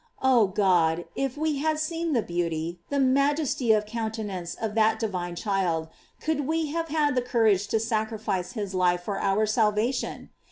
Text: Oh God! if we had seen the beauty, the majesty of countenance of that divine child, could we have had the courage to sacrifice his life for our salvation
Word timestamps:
Oh 0.23 0.47
God! 0.47 1.05
if 1.13 1.37
we 1.37 1.59
had 1.59 1.77
seen 1.77 2.13
the 2.13 2.23
beauty, 2.23 2.79
the 2.89 2.97
majesty 2.99 3.71
of 3.71 3.85
countenance 3.85 4.55
of 4.55 4.73
that 4.73 4.97
divine 4.97 5.35
child, 5.35 5.89
could 6.19 6.47
we 6.47 6.71
have 6.71 6.87
had 6.87 7.13
the 7.13 7.21
courage 7.21 7.67
to 7.67 7.79
sacrifice 7.79 8.53
his 8.53 8.73
life 8.73 9.03
for 9.03 9.19
our 9.19 9.45
salvation 9.45 10.31